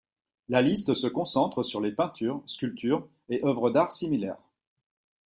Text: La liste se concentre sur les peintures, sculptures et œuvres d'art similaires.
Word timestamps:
La 0.49 0.63
liste 0.63 0.95
se 0.95 1.05
concentre 1.05 1.61
sur 1.61 1.79
les 1.79 1.91
peintures, 1.91 2.41
sculptures 2.47 3.07
et 3.29 3.45
œuvres 3.45 3.69
d'art 3.69 3.91
similaires. 3.91 4.41